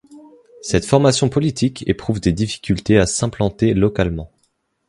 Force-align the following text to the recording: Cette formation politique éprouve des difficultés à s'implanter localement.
Cette 0.63 0.87
formation 0.87 1.29
politique 1.29 1.87
éprouve 1.87 2.19
des 2.19 2.33
difficultés 2.33 2.97
à 2.97 3.05
s'implanter 3.05 3.75
localement. 3.75 4.31